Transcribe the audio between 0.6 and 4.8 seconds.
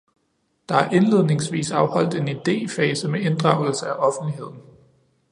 Der er indledningsvis afholdt en idéfase med inddragelse af offentligheden.